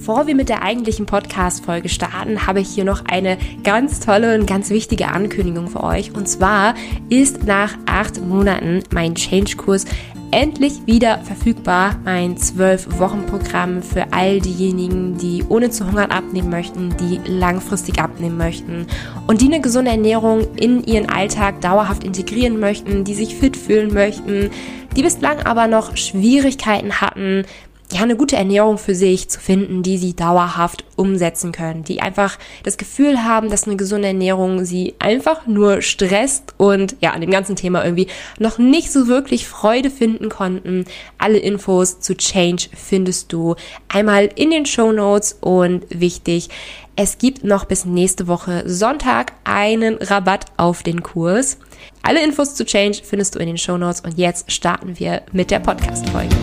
[0.00, 4.46] bevor wir mit der eigentlichen Podcast-Folge starten, habe ich hier noch eine ganz tolle und
[4.46, 6.14] ganz wichtige Ankündigung für euch.
[6.14, 6.74] Und zwar
[7.10, 9.84] ist nach acht Monaten mein Change-Kurs
[10.30, 11.96] endlich wieder verfügbar.
[12.02, 18.86] Mein 12-Wochen-Programm für all diejenigen, die ohne zu hungern abnehmen möchten, die langfristig abnehmen möchten
[19.26, 23.92] und die eine gesunde Ernährung in ihren Alltag dauerhaft integrieren möchten, die sich fit fühlen
[23.92, 24.48] möchten,
[24.96, 27.44] die bislang aber noch Schwierigkeiten hatten,
[27.92, 32.38] ja, eine gute Ernährung für sich zu finden, die sie dauerhaft umsetzen können, die einfach
[32.62, 37.30] das Gefühl haben, dass eine gesunde Ernährung sie einfach nur stresst und ja, an dem
[37.30, 38.08] ganzen Thema irgendwie
[38.38, 40.84] noch nicht so wirklich Freude finden konnten.
[41.18, 43.56] Alle Infos zu Change findest du
[43.88, 46.48] einmal in den Show Notes und wichtig,
[46.96, 51.56] es gibt noch bis nächste Woche Sonntag einen Rabatt auf den Kurs.
[52.02, 55.50] Alle Infos zu Change findest du in den Show Notes und jetzt starten wir mit
[55.50, 56.36] der Podcast-Folge.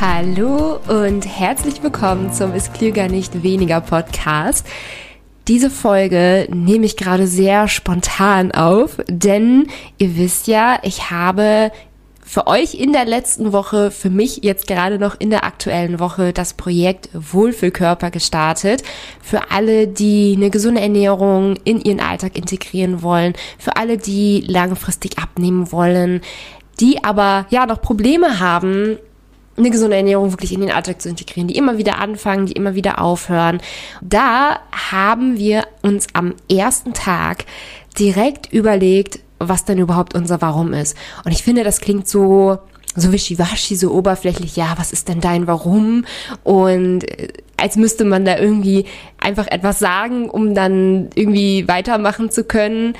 [0.00, 4.64] Hallo und herzlich willkommen zum Ist klüger nicht weniger Podcast.
[5.48, 9.66] Diese Folge nehme ich gerade sehr spontan auf, denn
[9.98, 11.72] ihr wisst ja, ich habe
[12.22, 16.32] für euch in der letzten Woche, für mich jetzt gerade noch in der aktuellen Woche
[16.32, 18.84] das Projekt Wohlfühlkörper gestartet.
[19.20, 25.18] Für alle, die eine gesunde Ernährung in ihren Alltag integrieren wollen, für alle, die langfristig
[25.18, 26.20] abnehmen wollen,
[26.78, 28.98] die aber ja noch Probleme haben,
[29.58, 32.74] eine gesunde Ernährung wirklich in den Alltag zu integrieren, die immer wieder anfangen, die immer
[32.74, 33.60] wieder aufhören.
[34.00, 37.44] Da haben wir uns am ersten Tag
[37.98, 40.96] direkt überlegt, was denn überhaupt unser Warum ist.
[41.24, 42.58] Und ich finde, das klingt so,
[42.96, 44.56] so wischiwaschi, so oberflächlich.
[44.56, 46.04] Ja, was ist denn dein Warum?
[46.44, 48.86] Und äh, als müsste man da irgendwie
[49.20, 52.94] einfach etwas sagen, um dann irgendwie weitermachen zu können.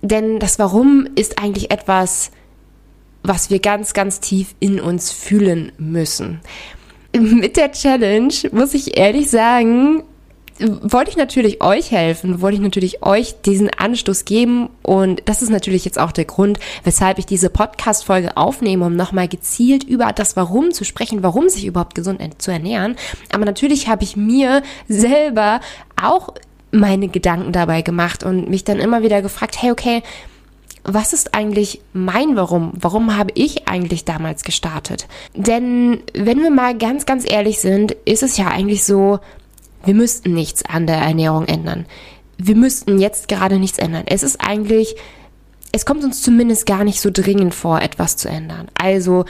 [0.00, 2.30] Denn das Warum ist eigentlich etwas,
[3.22, 6.40] was wir ganz, ganz tief in uns fühlen müssen.
[7.18, 10.02] Mit der Challenge muss ich ehrlich sagen,
[10.58, 15.50] wollte ich natürlich euch helfen, wollte ich natürlich euch diesen Anstoß geben und das ist
[15.50, 20.36] natürlich jetzt auch der Grund, weshalb ich diese Podcast-Folge aufnehme, um nochmal gezielt über das
[20.36, 22.96] Warum zu sprechen, warum sich überhaupt gesund zu ernähren.
[23.32, 25.60] Aber natürlich habe ich mir selber
[26.00, 26.34] auch
[26.70, 30.02] meine Gedanken dabei gemacht und mich dann immer wieder gefragt, hey, okay,
[30.84, 32.72] was ist eigentlich mein Warum?
[32.74, 35.06] Warum habe ich eigentlich damals gestartet?
[35.34, 39.20] Denn wenn wir mal ganz, ganz ehrlich sind, ist es ja eigentlich so,
[39.84, 41.86] wir müssten nichts an der Ernährung ändern.
[42.36, 44.04] Wir müssten jetzt gerade nichts ändern.
[44.06, 44.96] Es ist eigentlich,
[45.70, 48.68] es kommt uns zumindest gar nicht so dringend vor, etwas zu ändern.
[48.74, 49.24] Also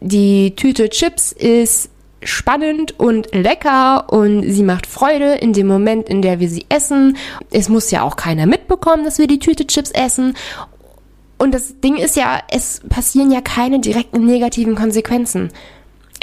[0.00, 1.90] die Tüte Chips ist
[2.22, 7.16] spannend und lecker und sie macht Freude in dem Moment, in der wir sie essen.
[7.50, 10.34] Es muss ja auch keiner mitbekommen, dass wir die Tüte Chips essen
[11.38, 15.50] und das Ding ist ja, es passieren ja keine direkten negativen Konsequenzen.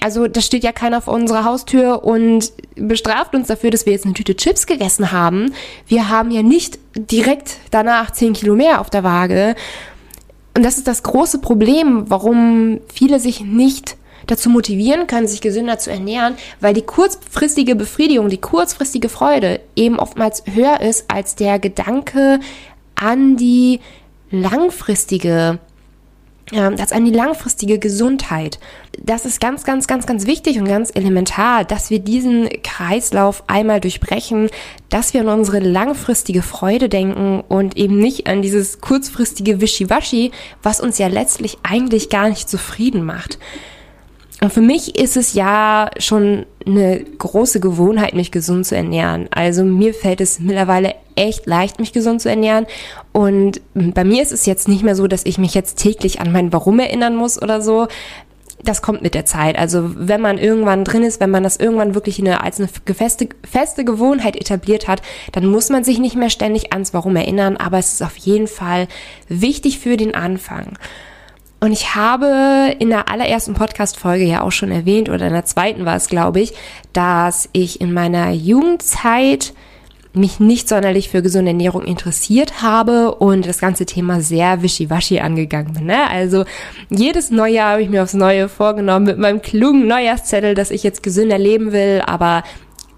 [0.04, 4.06] Also da steht ja keiner vor unserer Haustür und bestraft uns dafür, dass wir jetzt
[4.06, 5.54] eine Tüte Chips gegessen haben.
[5.88, 9.56] Wir haben ja nicht direkt danach 10 Kilo mehr auf der Waage.
[10.58, 13.96] Und das ist das große Problem, warum viele sich nicht
[14.28, 20.00] dazu motivieren können, sich gesünder zu ernähren, weil die kurzfristige Befriedigung, die kurzfristige Freude eben
[20.00, 22.40] oftmals höher ist als der Gedanke
[22.96, 23.80] an die
[24.34, 25.60] langfristige
[26.52, 28.60] das an die langfristige Gesundheit.
[29.02, 33.80] Das ist ganz, ganz, ganz, ganz wichtig und ganz elementar, dass wir diesen Kreislauf einmal
[33.80, 34.50] durchbrechen,
[34.90, 40.82] dass wir an unsere langfristige Freude denken und eben nicht an dieses kurzfristige Wischiwaschi, was
[40.82, 43.40] uns ja letztlich eigentlich gar nicht zufrieden macht.
[44.50, 49.28] Für mich ist es ja schon eine große Gewohnheit, mich gesund zu ernähren.
[49.32, 52.66] Also mir fällt es mittlerweile echt leicht, mich gesund zu ernähren.
[53.12, 56.32] Und bei mir ist es jetzt nicht mehr so, dass ich mich jetzt täglich an
[56.32, 57.88] mein Warum erinnern muss oder so.
[58.64, 59.58] Das kommt mit der Zeit.
[59.58, 63.28] Also wenn man irgendwann drin ist, wenn man das irgendwann wirklich eine, als eine feste,
[63.50, 65.02] feste Gewohnheit etabliert hat,
[65.34, 67.58] dann muss man sich nicht mehr ständig ans Warum erinnern.
[67.58, 68.88] Aber es ist auf jeden Fall
[69.28, 70.78] wichtig für den Anfang.
[71.64, 75.86] Und ich habe in der allerersten Podcast-Folge ja auch schon erwähnt, oder in der zweiten
[75.86, 76.52] war es, glaube ich,
[76.92, 79.54] dass ich in meiner Jugendzeit
[80.12, 85.72] mich nicht sonderlich für gesunde Ernährung interessiert habe und das ganze Thema sehr wischiwaschi angegangen
[85.72, 85.86] bin.
[85.86, 86.10] Ne?
[86.10, 86.44] Also
[86.90, 91.02] jedes Neujahr habe ich mir aufs Neue vorgenommen mit meinem klugen Neujahrszettel, dass ich jetzt
[91.02, 92.44] gesünder leben will, aber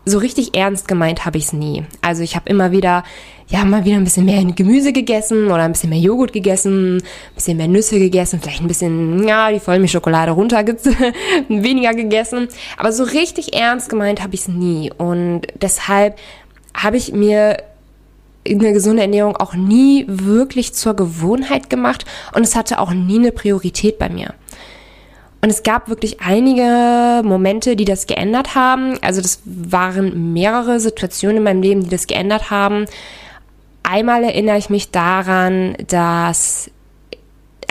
[0.06, 1.84] so richtig ernst gemeint habe ich es nie.
[2.02, 3.04] Also ich habe immer wieder
[3.48, 7.04] ja, mal wieder ein bisschen mehr Gemüse gegessen oder ein bisschen mehr Joghurt gegessen, ein
[7.36, 10.66] bisschen mehr Nüsse gegessen, vielleicht ein bisschen, ja, die Vollmilchschokolade runter,
[11.48, 12.48] weniger gegessen.
[12.78, 14.92] Aber so richtig ernst gemeint habe ich es nie.
[14.98, 16.18] Und deshalb
[16.74, 17.58] habe ich mir
[18.48, 23.31] eine gesunde Ernährung auch nie wirklich zur Gewohnheit gemacht und es hatte auch nie eine
[23.31, 24.34] Priorität bei mir.
[25.42, 28.98] Und es gab wirklich einige Momente, die das geändert haben.
[29.02, 32.86] Also das waren mehrere Situationen in meinem Leben, die das geändert haben.
[33.84, 36.72] Einmal erinnere ich mich daran, dass,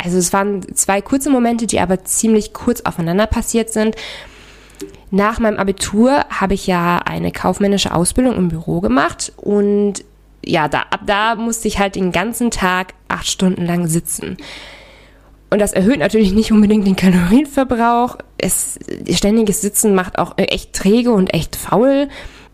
[0.01, 3.97] also es waren zwei kurze Momente, die aber ziemlich kurz aufeinander passiert sind.
[5.11, 10.05] Nach meinem Abitur habe ich ja eine kaufmännische Ausbildung im Büro gemacht und
[10.45, 14.37] ja, da, ab da musste ich halt den ganzen Tag acht Stunden lang sitzen.
[15.55, 18.19] Und das erhöht natürlich nicht unbedingt den Kalorienverbrauch.
[18.39, 18.77] Es,
[19.09, 22.09] ständiges Sitzen macht auch echt träge und echt faul.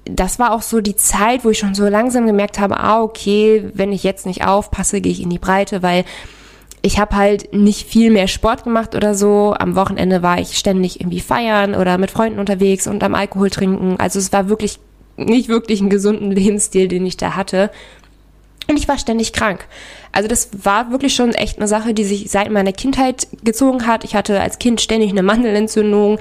[0.05, 3.71] Das war auch so die Zeit, wo ich schon so langsam gemerkt habe, ah, okay,
[3.73, 6.05] wenn ich jetzt nicht aufpasse, gehe ich in die Breite, weil
[6.83, 9.55] ich habe halt nicht viel mehr Sport gemacht oder so.
[9.59, 13.97] Am Wochenende war ich ständig irgendwie feiern oder mit Freunden unterwegs und am Alkohol trinken.
[13.99, 14.79] Also es war wirklich
[15.17, 17.71] nicht wirklich einen gesunden Lebensstil, den ich da hatte.
[18.71, 19.67] Und ich war ständig krank.
[20.13, 24.05] Also das war wirklich schon echt eine Sache, die sich seit meiner Kindheit gezogen hat.
[24.05, 26.21] Ich hatte als Kind ständig eine Mandelentzündung.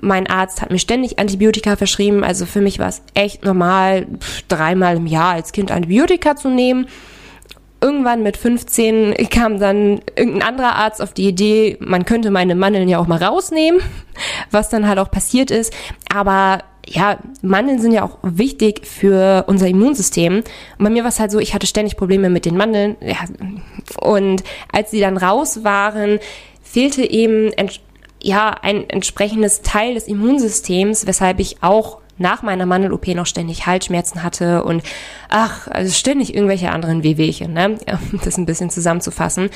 [0.00, 2.24] Mein Arzt hat mir ständig Antibiotika verschrieben.
[2.24, 4.08] Also für mich war es echt normal,
[4.48, 6.88] dreimal im Jahr als Kind Antibiotika zu nehmen.
[7.80, 12.88] Irgendwann mit 15 kam dann irgendein anderer Arzt auf die Idee, man könnte meine Mandeln
[12.88, 13.80] ja auch mal rausnehmen,
[14.50, 15.72] was dann halt auch passiert ist.
[16.12, 20.36] Aber ja, Mandeln sind ja auch wichtig für unser Immunsystem.
[20.36, 22.96] Und bei mir war es halt so, ich hatte ständig Probleme mit den Mandeln.
[23.00, 23.16] Ja,
[24.00, 24.42] und
[24.72, 26.18] als sie dann raus waren,
[26.62, 27.52] fehlte eben
[28.22, 34.22] ja ein entsprechendes Teil des Immunsystems, weshalb ich auch nach meiner Mandel-OP noch ständig Halsschmerzen
[34.22, 34.82] hatte und
[35.28, 37.78] ach, also ständig irgendwelche anderen Wehwehchen, ne?
[38.12, 39.50] Um das ein bisschen zusammenzufassen.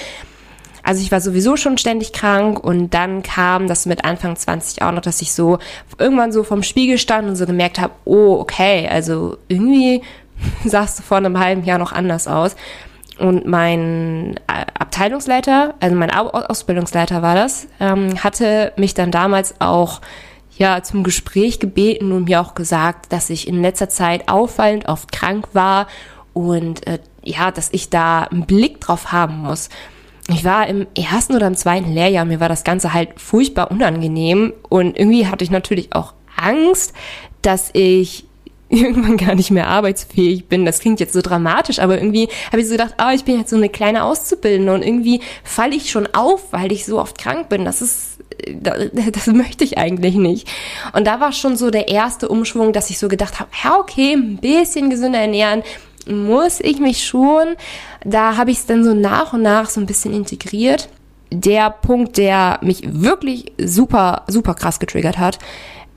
[0.88, 4.90] Also ich war sowieso schon ständig krank und dann kam das mit Anfang 20 auch
[4.90, 5.58] noch, dass ich so
[5.98, 10.00] irgendwann so vom Spiegel stand und so gemerkt habe, oh, okay, also irgendwie
[10.64, 12.56] sahst du vor einem halben Jahr noch anders aus.
[13.18, 20.00] Und mein äh, Abteilungsleiter, also mein Ausbildungsleiter war das, ähm, hatte mich dann damals auch
[20.56, 25.12] ja zum Gespräch gebeten und mir auch gesagt, dass ich in letzter Zeit auffallend oft
[25.12, 25.86] krank war
[26.32, 29.68] und äh, ja, dass ich da einen Blick drauf haben muss
[30.28, 34.52] ich war im ersten oder im zweiten Lehrjahr, mir war das Ganze halt furchtbar unangenehm
[34.68, 36.92] und irgendwie hatte ich natürlich auch Angst,
[37.42, 38.24] dass ich
[38.68, 40.66] irgendwann gar nicht mehr arbeitsfähig bin.
[40.66, 43.48] Das klingt jetzt so dramatisch, aber irgendwie habe ich so gedacht, oh, ich bin jetzt
[43.48, 47.48] so eine kleine Auszubildende und irgendwie falle ich schon auf, weil ich so oft krank
[47.48, 47.64] bin.
[47.64, 48.18] Das ist,
[49.12, 50.48] das möchte ich eigentlich nicht.
[50.92, 54.12] Und da war schon so der erste Umschwung, dass ich so gedacht habe, ja, okay,
[54.12, 55.62] ein bisschen gesünder ernähren,
[56.06, 57.56] muss ich mich schon.
[58.04, 60.88] Da habe ich es dann so nach und nach so ein bisschen integriert.
[61.30, 65.38] Der Punkt, der mich wirklich super, super krass getriggert hat,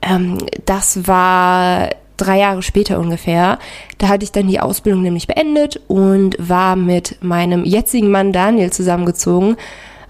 [0.02, 3.58] ähm, das war drei Jahre später ungefähr.
[3.98, 8.70] Da hatte ich dann die Ausbildung nämlich beendet und war mit meinem jetzigen Mann Daniel
[8.72, 9.56] zusammengezogen.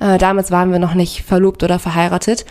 [0.01, 2.45] Äh, damals waren wir noch nicht verlobt oder verheiratet,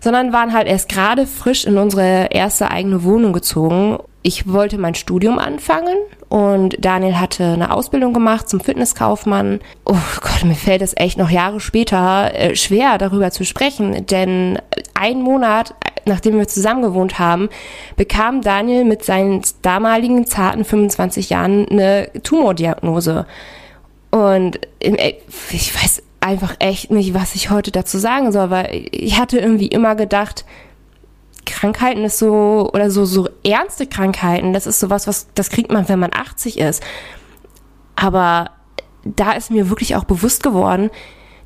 [0.00, 3.98] sondern waren halt erst gerade frisch in unsere erste eigene Wohnung gezogen
[4.28, 5.96] ich wollte mein Studium anfangen
[6.28, 9.60] und Daniel hatte eine Ausbildung gemacht zum Fitnesskaufmann.
[9.86, 14.58] Oh Gott, mir fällt es echt noch Jahre später äh, schwer, darüber zu sprechen, denn
[14.92, 17.48] ein Monat, nachdem wir zusammen gewohnt haben,
[17.96, 23.24] bekam Daniel mit seinen damaligen zarten 25 Jahren eine Tumordiagnose.
[24.10, 25.14] Und äh,
[25.50, 29.68] ich weiß einfach echt nicht, was ich heute dazu sagen soll, weil ich hatte irgendwie
[29.68, 30.44] immer gedacht,
[31.48, 35.88] Krankheiten ist so, oder so, so ernste Krankheiten, das ist sowas, was, das kriegt man,
[35.88, 36.82] wenn man 80 ist.
[37.96, 38.50] Aber
[39.04, 40.90] da ist mir wirklich auch bewusst geworden,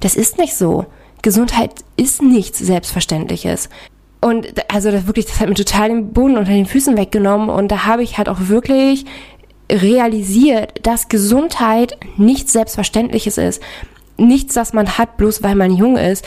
[0.00, 0.86] das ist nicht so.
[1.22, 3.68] Gesundheit ist nichts Selbstverständliches.
[4.20, 7.68] Und also das wirklich, das hat mir total den Boden unter den Füßen weggenommen und
[7.68, 9.04] da habe ich halt auch wirklich
[9.70, 13.62] realisiert, dass Gesundheit nichts Selbstverständliches ist.
[14.18, 16.24] Nichts, das man hat, bloß weil man jung ist,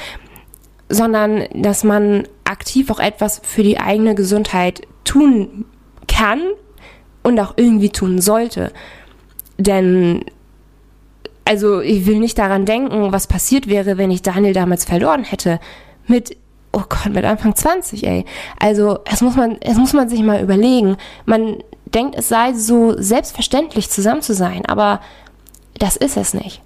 [0.89, 5.65] sondern dass man aktiv auch etwas für die eigene Gesundheit tun
[6.07, 6.41] kann
[7.23, 8.71] und auch irgendwie tun sollte.
[9.57, 10.25] Denn,
[11.43, 15.59] also ich will nicht daran denken, was passiert wäre, wenn ich Daniel damals verloren hätte.
[16.07, 16.37] Mit,
[16.71, 18.25] oh Gott, mit Anfang 20, ey.
[18.59, 20.97] Also, es muss man, es muss man sich mal überlegen.
[21.25, 25.01] Man denkt, es sei so selbstverständlich zusammen zu sein, aber
[25.77, 26.61] das ist es nicht.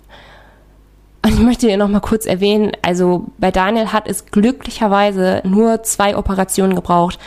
[1.22, 5.84] Und ich möchte dir noch mal kurz erwähnen, also bei Daniel hat es glücklicherweise nur
[5.84, 7.20] zwei Operationen gebraucht,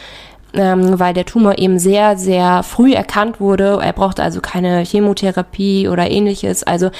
[0.54, 3.78] ähm, weil der Tumor eben sehr, sehr früh erkannt wurde.
[3.82, 6.62] Er brauchte also keine Chemotherapie oder ähnliches.
[6.62, 6.90] Also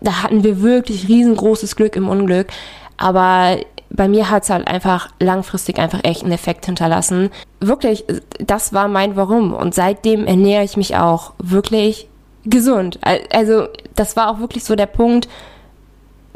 [0.00, 2.48] da hatten wir wirklich riesengroßes Glück im Unglück.
[2.96, 3.56] Aber
[3.90, 7.30] bei mir hat es halt einfach langfristig einfach echt einen Effekt hinterlassen.
[7.60, 8.04] Wirklich,
[8.38, 9.52] das war mein Warum.
[9.52, 12.08] Und seitdem ernähre ich mich auch wirklich
[12.44, 12.98] gesund.
[13.32, 13.66] Also
[13.96, 15.28] das war auch wirklich so der Punkt,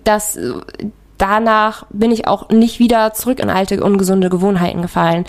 [0.05, 0.39] dass
[1.19, 5.25] danach bin ich auch nicht wieder zurück in alte ungesunde Gewohnheiten gefallen.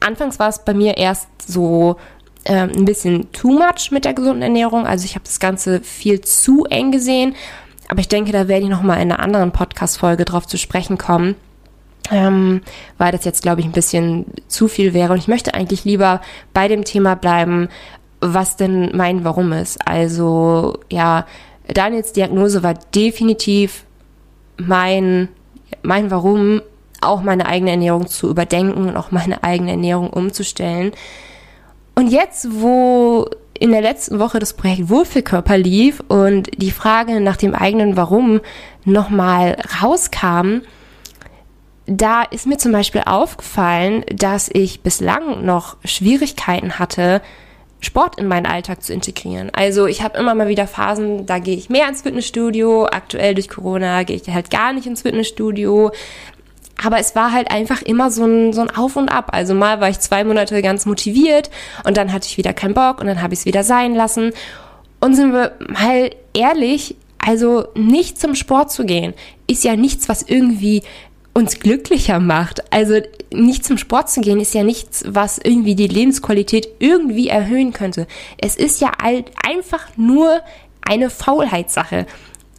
[0.00, 1.96] Anfangs war es bei mir erst so
[2.44, 4.86] äh, ein bisschen too much mit der gesunden Ernährung.
[4.86, 7.34] Also ich habe das Ganze viel zu eng gesehen.
[7.88, 10.96] Aber ich denke, da werde ich noch mal in einer anderen Podcast-Folge drauf zu sprechen
[10.96, 11.34] kommen.
[12.10, 12.62] Ähm,
[12.98, 15.12] weil das jetzt, glaube ich, ein bisschen zu viel wäre.
[15.12, 16.20] Und ich möchte eigentlich lieber
[16.54, 17.68] bei dem Thema bleiben,
[18.20, 19.86] was denn mein Warum ist.
[19.86, 21.26] Also, ja,
[21.68, 23.84] Daniels Diagnose war definitiv
[24.66, 25.28] mein,
[25.82, 26.62] mein Warum,
[27.00, 30.92] auch meine eigene Ernährung zu überdenken und auch meine eigene Ernährung umzustellen.
[31.94, 37.36] Und jetzt, wo in der letzten Woche das Projekt Wohlfühlkörper lief und die Frage nach
[37.36, 38.40] dem eigenen Warum
[38.84, 40.62] nochmal rauskam,
[41.86, 47.20] da ist mir zum Beispiel aufgefallen, dass ich bislang noch Schwierigkeiten hatte,
[47.80, 49.50] Sport in meinen Alltag zu integrieren.
[49.52, 52.86] Also ich habe immer mal wieder Phasen, da gehe ich mehr ins Fitnessstudio.
[52.86, 55.90] Aktuell durch Corona gehe ich halt gar nicht ins Fitnessstudio.
[56.82, 59.30] Aber es war halt einfach immer so ein, so ein Auf und Ab.
[59.32, 61.50] Also mal war ich zwei Monate ganz motiviert
[61.84, 64.32] und dann hatte ich wieder keinen Bock und dann habe ich es wieder sein lassen.
[65.00, 69.14] Und sind wir mal ehrlich, also nicht zum Sport zu gehen,
[69.46, 70.82] ist ja nichts, was irgendwie
[71.40, 72.72] uns glücklicher macht.
[72.72, 73.00] Also
[73.32, 78.06] nicht zum Sport zu gehen ist ja nichts, was irgendwie die Lebensqualität irgendwie erhöhen könnte.
[78.38, 80.40] Es ist ja einfach nur
[80.82, 82.06] eine Faulheitssache.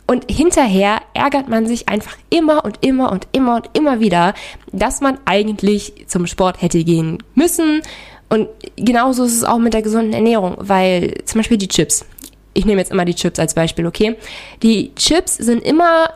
[0.08, 4.34] Und hinterher ärgert man sich einfach immer und immer und immer und immer wieder,
[4.74, 7.82] dass man eigentlich zum Sport hätte gehen müssen.
[8.28, 12.06] Und genauso ist es auch mit der gesunden Ernährung, weil zum Beispiel die Chips.
[12.54, 14.18] Ich nehme jetzt immer die Chips als Beispiel, okay?
[14.64, 16.10] Die Chips sind immer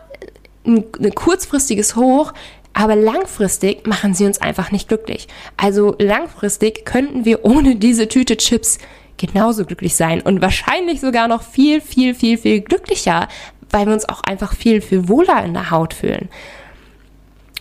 [0.66, 2.34] ein, ein kurzfristiges Hoch,
[2.76, 5.30] aber langfristig machen sie uns einfach nicht glücklich.
[5.56, 8.80] Also langfristig könnten wir ohne diese Tüte Chips
[9.18, 13.30] genauso glücklich sein und wahrscheinlich sogar noch viel, viel, viel, viel glücklicher,
[13.72, 16.28] weil wir uns auch einfach viel, viel wohler in der Haut fühlen.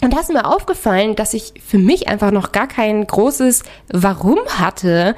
[0.02, 4.40] Und da ist mir aufgefallen, dass ich für mich einfach noch gar kein großes Warum
[4.58, 5.14] hatte,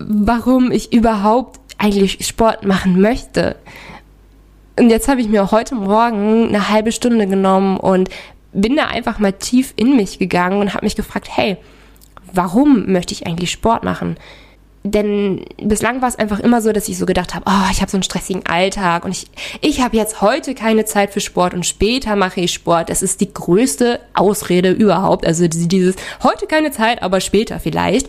[0.00, 3.54] warum ich überhaupt eigentlich Sport machen möchte.
[4.76, 8.10] Und jetzt habe ich mir heute Morgen eine halbe Stunde genommen und
[8.60, 11.56] bin da einfach mal tief in mich gegangen und habe mich gefragt, hey,
[12.32, 14.16] warum möchte ich eigentlich Sport machen?
[14.92, 17.90] denn bislang war es einfach immer so, dass ich so gedacht habe, oh, ich habe
[17.90, 19.26] so einen stressigen Alltag und ich,
[19.60, 22.90] ich habe jetzt heute keine Zeit für Sport und später mache ich Sport.
[22.90, 25.26] Das ist die größte Ausrede überhaupt.
[25.26, 28.08] Also dieses heute keine Zeit, aber später vielleicht.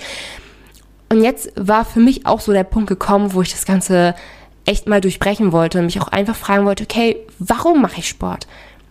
[1.11, 4.13] Und jetzt war für mich auch so der Punkt gekommen, wo ich das Ganze
[4.65, 8.45] echt mal durchbrechen wollte und mich auch einfach fragen wollte, okay, warum mache ich Sport?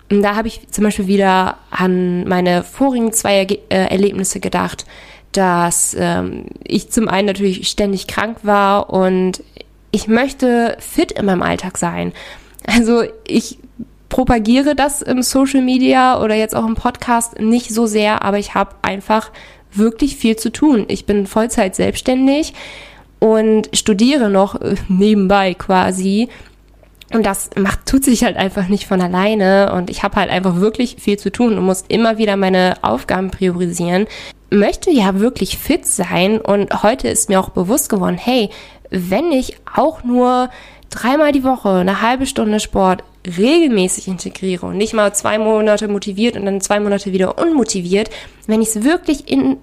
[0.09, 4.87] Da habe ich zum Beispiel wieder an meine vorigen zwei Erlebnisse gedacht
[5.33, 9.43] dass ähm, ich zum einen natürlich ständig krank war und
[9.91, 12.13] ich möchte fit in meinem Alltag sein.
[12.67, 13.59] Also ich
[14.09, 18.55] propagiere das im Social Media oder jetzt auch im Podcast nicht so sehr, aber ich
[18.55, 19.31] habe einfach
[19.73, 20.87] wirklich viel zu tun.
[20.89, 22.55] Ich bin Vollzeit selbstständig
[23.19, 26.29] und studiere noch äh, nebenbei quasi.
[27.13, 29.73] Und das macht, tut sich halt einfach nicht von alleine.
[29.73, 33.31] Und ich habe halt einfach wirklich viel zu tun und muss immer wieder meine Aufgaben
[33.31, 34.07] priorisieren
[34.51, 38.51] möchte ja wirklich fit sein und heute ist mir auch bewusst geworden, hey,
[38.91, 40.49] wenn ich auch nur
[40.91, 46.37] dreimal die Woche eine halbe Stunde Sport regelmäßig integriere und nicht mal zwei Monate motiviert
[46.37, 48.11] und dann zwei Monate wieder unmotiviert,
[48.47, 49.59] wenn ich es wirklich in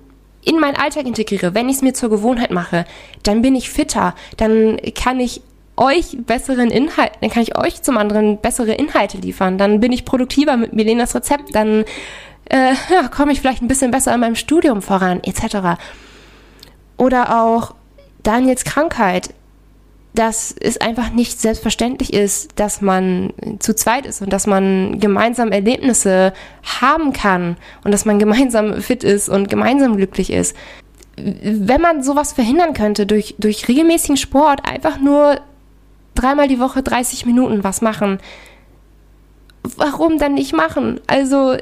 [0.47, 2.85] in meinen Alltag integriere, wenn ich es mir zur Gewohnheit mache,
[3.23, 5.41] dann bin ich fitter, dann kann ich
[5.77, 10.05] euch besseren Inhalt, dann kann ich euch zum anderen bessere Inhalte liefern, dann bin ich
[10.05, 11.83] produktiver mit Milenas Rezept, dann
[12.49, 15.79] äh, ja, komme ich vielleicht ein bisschen besser in meinem Studium voran, etc.
[16.97, 17.75] Oder auch
[18.23, 19.33] Daniels Krankheit,
[20.13, 25.51] dass es einfach nicht selbstverständlich ist, dass man zu zweit ist und dass man gemeinsam
[25.51, 26.33] Erlebnisse
[26.79, 30.55] haben kann und dass man gemeinsam fit ist und gemeinsam glücklich ist.
[31.17, 35.39] Wenn man sowas verhindern könnte durch, durch regelmäßigen Sport, einfach nur
[36.15, 38.19] dreimal die Woche 30 Minuten was machen,
[39.77, 40.99] warum dann nicht machen?
[41.07, 41.57] Also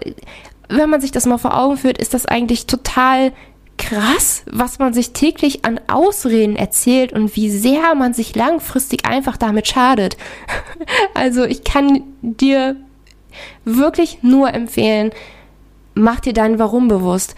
[0.69, 3.31] wenn man sich das mal vor Augen führt, ist das eigentlich total
[3.77, 9.37] krass, was man sich täglich an Ausreden erzählt und wie sehr man sich langfristig einfach
[9.37, 10.17] damit schadet.
[11.13, 12.75] Also ich kann dir
[13.63, 15.11] wirklich nur empfehlen,
[15.93, 17.35] mach dir dein Warum bewusst.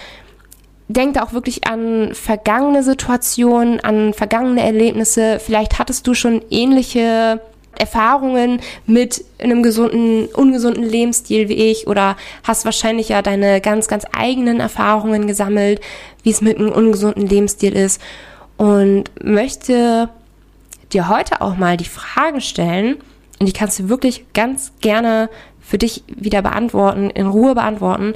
[0.88, 5.40] Denk auch wirklich an vergangene Situationen, an vergangene Erlebnisse.
[5.40, 7.42] Vielleicht hattest du schon ähnliche
[7.78, 14.06] Erfahrungen mit einem gesunden, ungesunden Lebensstil wie ich oder hast wahrscheinlich ja deine ganz, ganz
[14.16, 15.82] eigenen Erfahrungen gesammelt,
[16.24, 18.02] wie es mit einem ungesunden Lebensstil ist
[18.58, 20.10] und möchte
[20.94, 22.98] dir heute auch mal die Frage stellen,
[23.40, 28.14] und die kannst du wirklich ganz gerne für dich wieder beantworten, in Ruhe beantworten.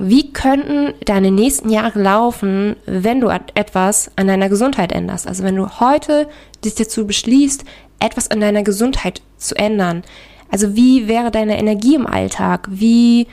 [0.00, 5.26] Wie könnten deine nächsten Jahre laufen, wenn du etwas an deiner Gesundheit änderst?
[5.26, 6.28] Also wenn du heute
[6.64, 7.64] dich dazu beschließt,
[8.00, 10.02] etwas an deiner Gesundheit zu ändern.
[10.50, 12.68] Also wie wäre deine Energie im Alltag?
[12.70, 13.26] Wie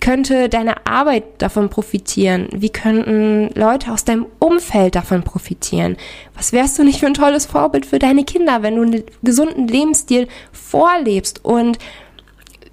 [0.00, 2.48] könnte deine Arbeit davon profitieren?
[2.52, 5.96] Wie könnten Leute aus deinem Umfeld davon profitieren?
[6.34, 9.66] Was wärst du nicht für ein tolles Vorbild für deine Kinder, wenn du einen gesunden
[9.66, 11.44] Lebensstil vorlebst?
[11.44, 11.78] Und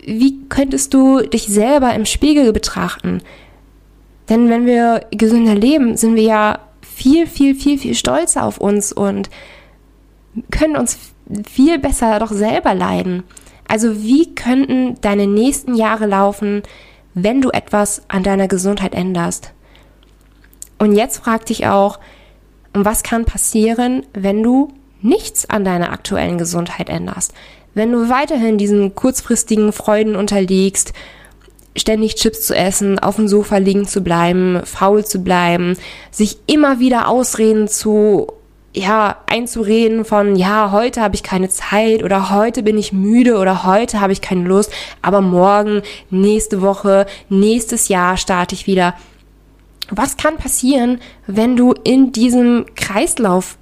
[0.05, 3.21] wie könntest du dich selber im Spiegel betrachten?
[4.29, 8.91] Denn wenn wir gesünder leben, sind wir ja viel, viel, viel, viel stolzer auf uns
[8.91, 9.29] und
[10.51, 10.97] können uns
[11.47, 13.23] viel besser doch selber leiden.
[13.67, 16.63] Also wie könnten deine nächsten Jahre laufen,
[17.13, 19.51] wenn du etwas an deiner Gesundheit änderst.
[20.77, 21.99] Und jetzt frag dich auch,
[22.73, 24.67] was kann passieren, wenn du
[25.01, 27.33] nichts an deiner aktuellen Gesundheit änderst?
[27.77, 30.93] Wenn du weiterhin diesen kurzfristigen Freuden unterliegst,
[31.75, 35.77] ständig Chips zu essen, auf dem Sofa liegen zu bleiben, faul zu bleiben,
[36.09, 38.33] sich immer wieder Ausreden zu
[38.73, 43.63] ja, einzureden von, ja, heute habe ich keine Zeit oder heute bin ich müde oder
[43.63, 44.71] heute habe ich keine Lust,
[45.03, 48.95] aber morgen, nächste Woche, nächstes Jahr starte ich wieder.
[49.91, 53.59] Was kann passieren, wenn du in diesem Kreislauf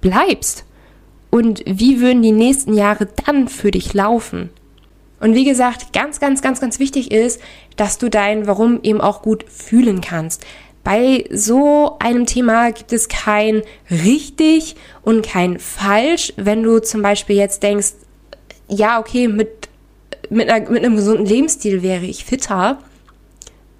[0.00, 0.64] bleibst?
[1.30, 4.50] Und wie würden die nächsten Jahre dann für dich laufen?
[5.20, 7.40] Und wie gesagt, ganz, ganz, ganz, ganz wichtig ist,
[7.76, 10.44] dass du dein Warum eben auch gut fühlen kannst.
[10.84, 16.32] Bei so einem Thema gibt es kein richtig und kein falsch.
[16.36, 17.92] Wenn du zum Beispiel jetzt denkst,
[18.68, 19.68] ja, okay, mit,
[20.30, 22.78] mit, einer, mit einem gesunden Lebensstil wäre ich fitter,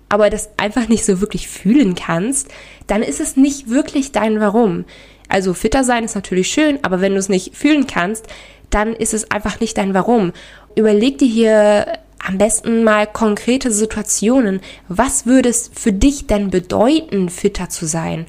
[0.08, 2.48] aber das einfach nicht so wirklich fühlen kannst,
[2.86, 4.84] dann ist es nicht wirklich dein Warum.
[5.28, 8.26] Also fitter sein ist natürlich schön, aber wenn du es nicht fühlen kannst,
[8.70, 10.32] dann ist es einfach nicht dein Warum.
[10.74, 11.86] Überleg dir hier
[12.18, 14.60] am besten mal konkrete Situationen.
[14.88, 18.26] Was würde es für dich denn bedeuten, fitter zu sein?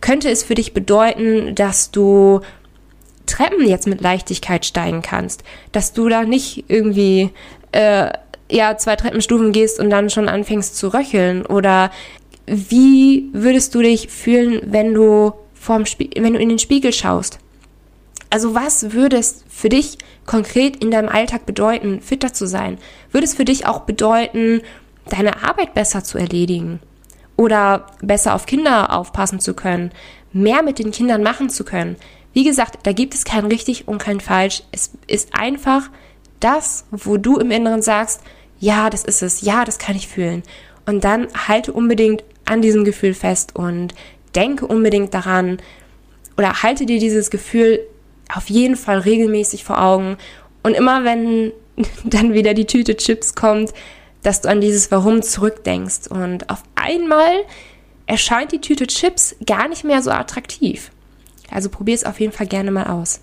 [0.00, 2.40] Könnte es für dich bedeuten, dass du
[3.26, 5.44] Treppen jetzt mit Leichtigkeit steigen kannst?
[5.72, 7.30] Dass du da nicht irgendwie
[7.72, 8.10] äh,
[8.50, 11.46] ja zwei Treppenstufen gehst und dann schon anfängst zu röcheln?
[11.46, 11.90] Oder
[12.46, 15.32] wie würdest du dich fühlen, wenn du
[15.64, 17.38] vorm Spie wenn du in den Spiegel schaust?
[18.30, 22.78] Also was würde es für dich konkret in deinem Alltag bedeuten, fitter zu sein?
[23.12, 24.62] Würde es für dich auch bedeuten,
[25.08, 26.80] deine Arbeit besser zu erledigen?
[27.36, 29.92] Oder besser auf Kinder aufpassen zu können?
[30.32, 31.96] Mehr mit den Kindern machen zu können?
[32.32, 34.64] Wie gesagt, da gibt es kein richtig und kein falsch.
[34.72, 35.90] Es ist einfach
[36.40, 38.20] das, wo du im Inneren sagst,
[38.58, 40.42] ja, das ist es, ja, das kann ich fühlen.
[40.86, 43.94] Und dann halte unbedingt an diesem Gefühl fest und
[44.34, 45.58] denke unbedingt daran
[46.36, 47.80] oder halte dir dieses Gefühl
[48.34, 50.16] auf jeden Fall regelmäßig vor Augen.
[50.62, 51.52] Und immer wenn
[52.04, 53.72] dann wieder die Tüte Chips kommt,
[54.22, 56.08] dass du an dieses Warum zurückdenkst.
[56.08, 57.32] Und auf einmal
[58.06, 60.90] erscheint die Tüte Chips gar nicht mehr so attraktiv.
[61.50, 63.20] Also probier es auf jeden Fall gerne mal aus.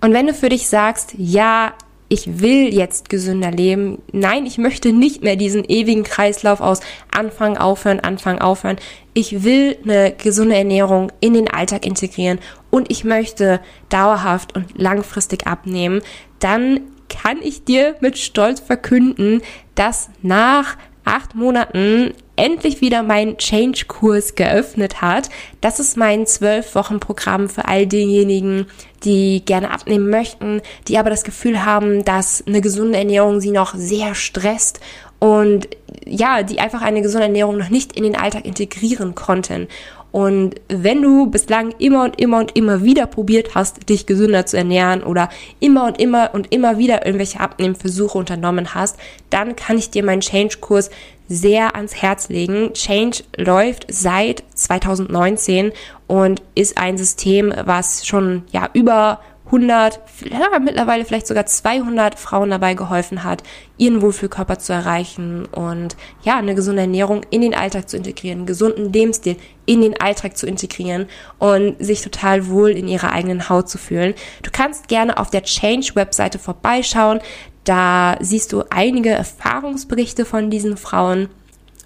[0.00, 1.74] Und wenn du für dich sagst, ja,
[2.08, 4.00] ich will jetzt gesünder leben.
[4.12, 6.80] Nein, ich möchte nicht mehr diesen ewigen Kreislauf aus
[7.10, 8.78] Anfang, aufhören, Anfang, aufhören.
[9.18, 12.38] Ich will eine gesunde Ernährung in den Alltag integrieren
[12.70, 16.02] und ich möchte dauerhaft und langfristig abnehmen.
[16.38, 19.42] Dann kann ich dir mit Stolz verkünden,
[19.74, 25.30] dass nach acht Monaten endlich wieder mein Change-Kurs geöffnet hat.
[25.60, 28.66] Das ist mein zwölf Wochen Programm für all diejenigen,
[29.02, 33.74] die gerne abnehmen möchten, die aber das Gefühl haben, dass eine gesunde Ernährung sie noch
[33.74, 34.78] sehr stresst
[35.18, 35.68] und
[36.06, 39.68] ja, die einfach eine gesunde Ernährung noch nicht in den Alltag integrieren konnten.
[40.10, 44.56] Und wenn du bislang immer und immer und immer wieder probiert hast, dich gesünder zu
[44.56, 45.28] ernähren oder
[45.60, 48.96] immer und immer und immer wieder irgendwelche Abnehmversuche unternommen hast,
[49.28, 50.90] dann kann ich dir meinen Change-Kurs
[51.28, 52.72] sehr ans Herz legen.
[52.72, 55.72] Change läuft seit 2019
[56.06, 62.50] und ist ein System, was schon ja über 100, ja, mittlerweile vielleicht sogar 200 Frauen
[62.50, 63.42] dabei geholfen hat,
[63.78, 68.92] ihren Wohlfühlkörper zu erreichen und ja, eine gesunde Ernährung in den Alltag zu integrieren, gesunden
[68.92, 71.06] Lebensstil in den Alltag zu integrieren
[71.38, 74.14] und sich total wohl in ihrer eigenen Haut zu fühlen.
[74.42, 77.20] Du kannst gerne auf der Change-Webseite vorbeischauen.
[77.64, 81.28] Da siehst du einige Erfahrungsberichte von diesen Frauen.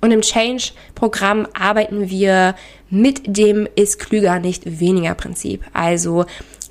[0.00, 2.56] Und im Change-Programm arbeiten wir
[2.90, 5.64] mit dem ist klüger nicht weniger Prinzip.
[5.72, 6.26] Also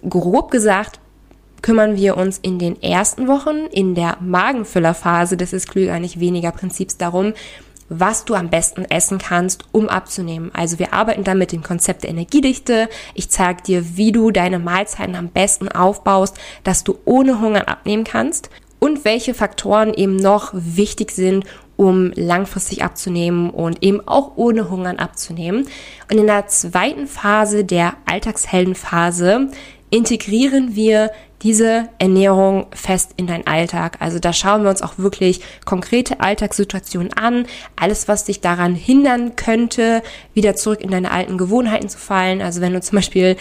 [0.07, 0.99] grob gesagt
[1.61, 6.51] kümmern wir uns in den ersten Wochen in der Magenfüllerphase des ist klüger nicht weniger
[6.51, 7.33] Prinzips darum,
[7.89, 10.49] was du am besten essen kannst, um abzunehmen.
[10.53, 12.87] Also wir arbeiten dann mit dem Konzept der Energiedichte.
[13.15, 18.05] Ich zeige dir, wie du deine Mahlzeiten am besten aufbaust, dass du ohne Hunger abnehmen
[18.05, 24.69] kannst und welche Faktoren eben noch wichtig sind, um langfristig abzunehmen und eben auch ohne
[24.69, 25.67] Hungern abzunehmen.
[26.09, 29.49] Und in der zweiten Phase, der Alltagsheldenphase,
[29.91, 31.11] integrieren wir
[31.43, 33.97] diese Ernährung fest in deinen Alltag.
[33.99, 39.35] Also da schauen wir uns auch wirklich konkrete Alltagssituationen an, alles, was dich daran hindern
[39.35, 40.01] könnte,
[40.33, 42.41] wieder zurück in deine alten Gewohnheiten zu fallen.
[42.41, 43.37] Also wenn du zum Beispiel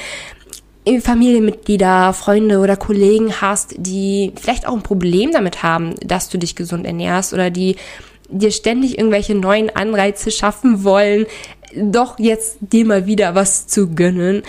[1.02, 6.56] Familienmitglieder, Freunde oder Kollegen hast, die vielleicht auch ein Problem damit haben, dass du dich
[6.56, 7.76] gesund ernährst oder die
[8.28, 11.26] dir ständig irgendwelche neuen Anreize schaffen wollen,
[11.74, 14.42] doch jetzt dir mal wieder was zu gönnen.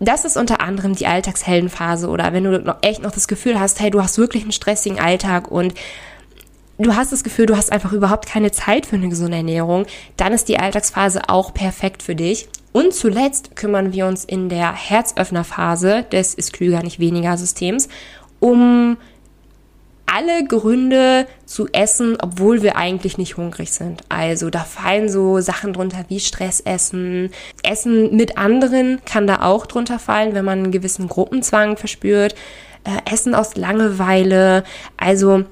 [0.00, 3.90] Das ist unter anderem die Alltagsheldenphase oder wenn du echt noch das Gefühl hast, hey,
[3.90, 5.74] du hast wirklich einen stressigen Alltag und
[6.78, 9.84] du hast das Gefühl, du hast einfach überhaupt keine Zeit für eine gesunde Ernährung,
[10.16, 12.48] dann ist die Alltagsphase auch perfekt für dich.
[12.72, 17.88] Und zuletzt kümmern wir uns in der Herzöffnerphase des ist klüger nicht weniger Systems
[18.38, 18.96] um
[20.12, 24.02] alle Gründe zu essen, obwohl wir eigentlich nicht hungrig sind.
[24.08, 27.30] Also da fallen so Sachen drunter wie Stressessen.
[27.62, 32.34] Essen mit anderen kann da auch drunter fallen, wenn man einen gewissen Gruppenzwang verspürt.
[32.84, 34.64] Äh, Essen aus Langeweile.
[34.96, 35.44] Also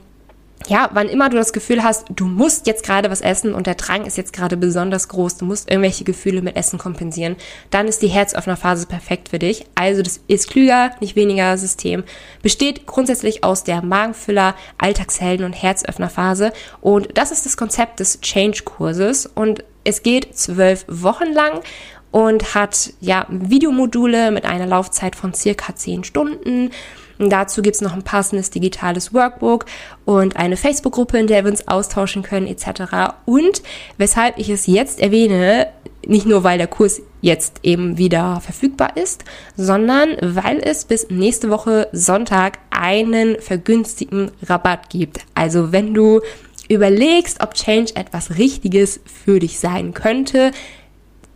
[0.66, 3.76] ja, wann immer du das Gefühl hast, du musst jetzt gerade was essen und der
[3.76, 7.36] Drang ist jetzt gerade besonders groß, du musst irgendwelche Gefühle mit Essen kompensieren,
[7.70, 9.66] dann ist die Herzöffnerphase perfekt für dich.
[9.74, 12.04] Also das ist klüger, nicht weniger System.
[12.42, 19.26] Besteht grundsätzlich aus der Magenfüller, Alltagshelden und Herzöffnerphase und das ist das Konzept des Change-Kurses
[19.26, 21.62] und es geht zwölf Wochen lang
[22.10, 26.70] und hat ja Videomodule mit einer Laufzeit von circa zehn Stunden
[27.18, 29.66] und dazu gibt's noch ein passendes digitales Workbook
[30.04, 33.14] und eine Facebook-Gruppe, in der wir uns austauschen können etc.
[33.24, 33.62] Und
[33.96, 35.68] weshalb ich es jetzt erwähne,
[36.06, 39.24] nicht nur weil der Kurs jetzt eben wieder verfügbar ist,
[39.56, 45.20] sondern weil es bis nächste Woche Sonntag einen vergünstigten Rabatt gibt.
[45.34, 46.20] Also wenn du
[46.68, 50.52] überlegst, ob Change etwas Richtiges für dich sein könnte,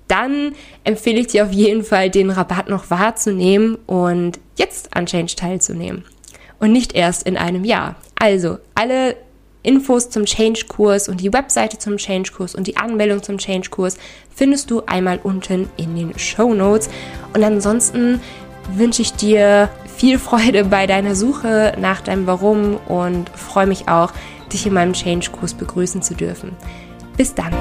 [0.09, 5.37] dann empfehle ich dir auf jeden Fall, den Rabatt noch wahrzunehmen und jetzt an Change
[5.37, 6.05] teilzunehmen.
[6.59, 7.97] Und nicht erst in einem Jahr.
[8.19, 9.17] Also, alle
[9.63, 13.97] Infos zum Change-Kurs und die Webseite zum Change-Kurs und die Anmeldung zum Change-Kurs
[14.35, 16.89] findest du einmal unten in den Show Notes.
[17.33, 18.21] Und ansonsten
[18.75, 24.13] wünsche ich dir viel Freude bei deiner Suche nach deinem Warum und freue mich auch,
[24.53, 26.57] dich in meinem Change-Kurs begrüßen zu dürfen.
[27.17, 27.53] Bis dann!